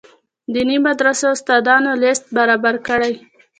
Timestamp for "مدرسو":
0.87-1.25